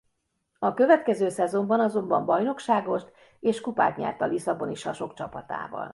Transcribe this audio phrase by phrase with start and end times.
[0.59, 5.89] A következő szezonban azonban bajnokságot és kupát nyert a Lisszaboni Sasok csapatával.